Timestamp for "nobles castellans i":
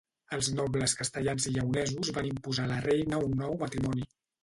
0.59-1.53